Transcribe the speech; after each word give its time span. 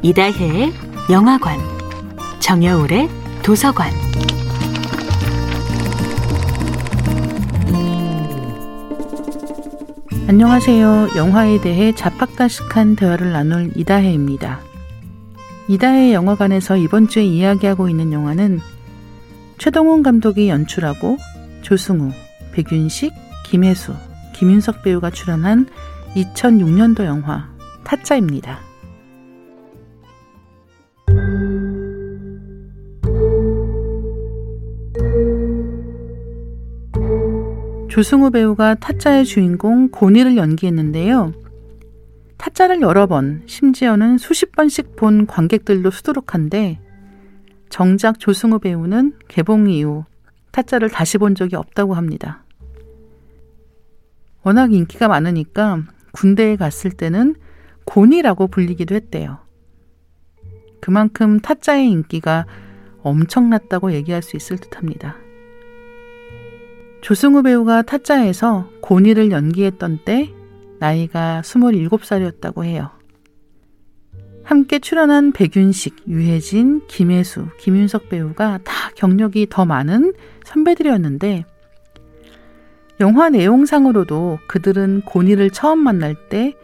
이다혜의 0.00 0.72
영화관, 1.10 1.58
정여울의 2.38 3.08
도서관. 3.42 3.90
안녕하세요. 10.28 11.08
영화에 11.16 11.60
대해 11.60 11.92
자팍다식한 11.92 12.94
대화를 12.94 13.32
나눌 13.32 13.72
이다혜입니다. 13.74 14.60
이다혜 15.66 16.12
영화관에서 16.14 16.76
이번 16.76 17.08
주에 17.08 17.24
이야기하고 17.24 17.88
있는 17.88 18.12
영화는 18.12 18.60
최동훈 19.58 20.04
감독이 20.04 20.48
연출하고 20.48 21.18
조승우, 21.62 22.12
백윤식, 22.52 23.12
김혜수, 23.46 23.94
김윤석 24.34 24.84
배우가 24.84 25.10
출연한 25.10 25.66
2006년도 26.14 27.04
영화 27.04 27.48
타짜입니다. 27.82 28.67
조승우 37.98 38.30
배우가 38.30 38.76
타짜의 38.76 39.24
주인공 39.24 39.88
고니를 39.88 40.36
연기했는데요. 40.36 41.32
타짜를 42.36 42.80
여러 42.80 43.08
번, 43.08 43.42
심지어는 43.46 44.18
수십 44.18 44.52
번씩 44.52 44.94
본 44.94 45.26
관객들도 45.26 45.90
수두룩한데 45.90 46.78
정작 47.70 48.20
조승우 48.20 48.60
배우는 48.60 49.14
개봉 49.26 49.68
이후 49.68 50.04
타짜를 50.52 50.90
다시 50.90 51.18
본 51.18 51.34
적이 51.34 51.56
없다고 51.56 51.94
합니다. 51.94 52.44
워낙 54.44 54.72
인기가 54.72 55.08
많으니까 55.08 55.82
군대에 56.12 56.54
갔을 56.54 56.92
때는 56.92 57.34
고니라고 57.84 58.46
불리기도 58.46 58.94
했대요. 58.94 59.38
그만큼 60.80 61.40
타짜의 61.40 61.90
인기가 61.90 62.46
엄청났다고 63.02 63.92
얘기할 63.92 64.22
수 64.22 64.36
있을 64.36 64.56
듯 64.58 64.76
합니다. 64.76 65.16
조승우 67.08 67.42
배우가 67.42 67.80
타짜에서 67.80 68.68
고니를 68.82 69.30
연기했던 69.30 70.00
때 70.04 70.30
나이가 70.78 71.40
27살이었다고 71.42 72.64
해요. 72.64 72.90
함께 74.44 74.78
출연한 74.78 75.32
백윤식, 75.32 76.06
유해진, 76.06 76.86
김혜수, 76.86 77.46
김윤석 77.60 78.10
배우가 78.10 78.58
다 78.62 78.90
경력이 78.94 79.46
더 79.48 79.64
많은 79.64 80.12
선배들이었는데 80.44 81.46
영화 83.00 83.30
내용상으로도 83.30 84.40
그들은 84.46 85.00
고니를 85.06 85.48
처음 85.48 85.78
만날 85.78 86.14
때 86.28 86.54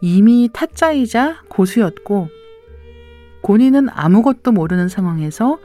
이미 0.00 0.48
타짜이자 0.52 1.42
고수였고 1.48 2.28
고니는 3.40 3.88
아무것도 3.90 4.52
모르는 4.52 4.86
상황에서 4.86 5.58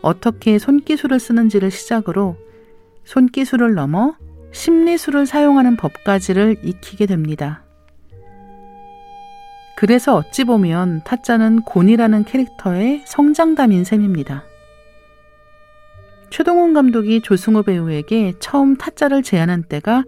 어떻게 0.00 0.58
손기술을 0.58 1.20
쓰는지를 1.20 1.70
시작으로 1.70 2.47
손기술을 3.08 3.72
넘어 3.72 4.14
심리술을 4.52 5.24
사용하는 5.24 5.76
법까지를 5.76 6.58
익히게 6.62 7.06
됩니다. 7.06 7.64
그래서 9.78 10.16
어찌 10.16 10.44
보면 10.44 11.00
타짜는 11.04 11.62
곤이라는 11.62 12.24
캐릭터의 12.24 13.04
성장담인 13.06 13.84
셈입니다. 13.84 14.44
최동훈 16.28 16.74
감독이 16.74 17.22
조승우 17.22 17.62
배우에게 17.62 18.34
처음 18.40 18.76
타짜를 18.76 19.22
제안한 19.22 19.62
때가 19.62 20.04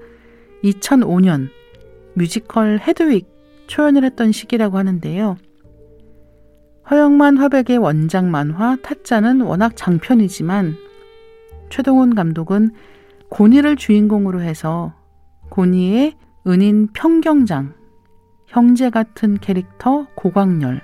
2005년 0.62 1.48
뮤지컬 2.12 2.80
헤드윅 2.80 3.24
초연을 3.66 4.04
했던 4.04 4.30
시기라고 4.30 4.76
하는데요. 4.76 5.38
허영만 6.90 7.38
화백의 7.38 7.78
원작 7.78 8.26
만화 8.26 8.76
타짜는 8.82 9.40
워낙 9.40 9.74
장편이지만 9.74 10.89
최동훈 11.70 12.14
감독은 12.14 12.70
고니를 13.30 13.76
주인공으로 13.76 14.42
해서 14.42 14.92
고니의 15.48 16.16
은인 16.46 16.88
평경장, 16.92 17.74
형제 18.46 18.90
같은 18.90 19.38
캐릭터 19.38 20.06
고광렬, 20.14 20.82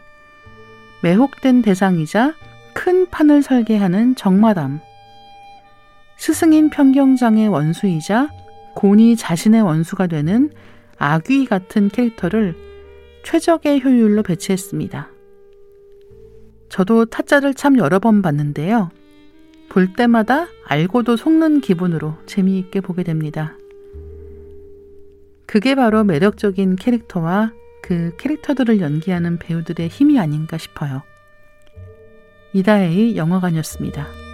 매혹된 1.02 1.62
대상이자 1.62 2.34
큰 2.75 3.06
판을 3.10 3.42
설계하는 3.42 4.14
정마담, 4.14 4.80
스승인 6.16 6.70
평경장의 6.70 7.48
원수이자 7.48 8.30
고니 8.75 9.16
자신의 9.16 9.62
원수가 9.62 10.06
되는 10.06 10.50
아귀 10.98 11.46
같은 11.46 11.88
캐릭터를 11.88 12.54
최적의 13.25 13.82
효율로 13.82 14.22
배치했습니다. 14.22 15.08
저도 16.69 17.06
타짜를 17.06 17.54
참 17.54 17.78
여러 17.78 17.98
번 17.98 18.22
봤는데요. 18.22 18.91
볼 19.76 19.92
때마다 19.92 20.47
알고도 20.64 21.19
속는 21.19 21.60
기분으로 21.60 22.14
재미있게 22.25 22.81
보게 22.81 23.03
됩니다. 23.03 23.59
그게 25.44 25.75
바로 25.75 26.03
매력적인 26.03 26.76
캐릭터와 26.76 27.53
그 27.82 28.16
캐릭터들을 28.16 28.81
연기하는 28.81 29.38
배우들의 29.38 29.88
힘이 29.88 30.19
아닌가 30.19 30.56
싶어요. 30.56 31.03
이다혜의 32.54 33.19
영화관이었습니다. 33.19 34.25